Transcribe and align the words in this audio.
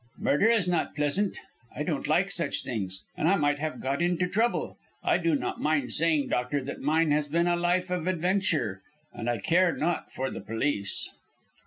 "Murder 0.17 0.47
is 0.47 0.67
not 0.67 0.95
pleasant. 0.95 1.37
I 1.75 1.83
don't 1.83 2.07
like 2.07 2.31
such 2.31 2.63
things. 2.63 3.03
And 3.15 3.27
I 3.27 3.35
might 3.35 3.59
have 3.59 3.79
got 3.79 4.01
into 4.01 4.27
trouble. 4.27 4.79
I 5.03 5.19
do 5.19 5.35
not 5.35 5.61
mind 5.61 5.91
saying, 5.93 6.29
doctor, 6.29 6.63
that 6.63 6.81
mine 6.81 7.11
has 7.11 7.27
been 7.27 7.45
a 7.45 7.55
life 7.55 7.91
of 7.91 8.07
adventure, 8.07 8.81
and 9.13 9.29
I 9.29 9.37
care 9.37 9.75
not 9.77 10.11
for 10.11 10.31
the 10.31 10.41
police." 10.41 11.07